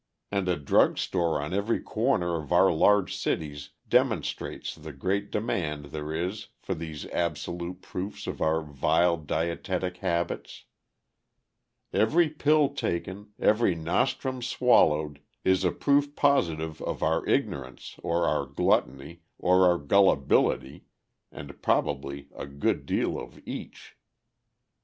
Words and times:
And 0.31 0.49
a 0.49 0.55
drug 0.57 0.97
store 0.97 1.39
on 1.39 1.53
every 1.53 1.79
corner 1.79 2.35
of 2.41 2.51
our 2.51 2.71
large 2.73 3.15
cities 3.15 3.69
demonstrates 3.87 4.73
the 4.73 4.93
great 4.93 5.29
demand 5.29 5.85
there 5.93 6.11
is 6.11 6.47
for 6.57 6.73
these 6.73 7.05
absolute 7.09 7.83
proofs 7.83 8.25
of 8.25 8.41
our 8.41 8.63
vile 8.63 9.15
dietetic 9.17 9.97
habits. 9.97 10.65
Every 11.93 12.29
pill 12.29 12.69
taken, 12.73 13.33
every 13.39 13.75
nostrum 13.75 14.41
swallowed, 14.41 15.21
is 15.45 15.63
a 15.63 15.71
proof 15.71 16.15
positive 16.15 16.81
of 16.81 17.03
our 17.03 17.23
ignorance, 17.27 17.95
or 18.01 18.25
our 18.25 18.47
gluttony, 18.47 19.21
or 19.37 19.65
our 19.69 19.77
gullibility, 19.77 20.85
and 21.31 21.61
probably 21.61 22.27
a 22.35 22.47
good 22.47 22.87
deal 22.87 23.19
of 23.19 23.39
each. 23.47 23.95